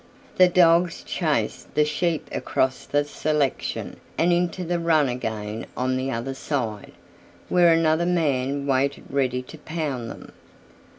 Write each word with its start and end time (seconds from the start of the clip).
The 0.37 0.47
dogs 0.47 1.03
chased 1.03 1.75
the 1.75 1.85
sheep 1.85 2.27
across 2.31 2.87
the 2.87 3.05
selection 3.05 3.97
and 4.17 4.33
into 4.33 4.63
the 4.63 4.79
run 4.79 5.07
again 5.07 5.67
on 5.77 5.95
the 5.95 6.09
other 6.09 6.33
side, 6.33 6.93
where 7.49 7.71
another 7.71 8.07
man 8.07 8.65
waited 8.65 9.03
ready 9.11 9.43
to 9.43 9.59
pound 9.59 10.09
them. 10.09 10.31